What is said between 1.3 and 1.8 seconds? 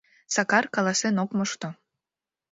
мошто.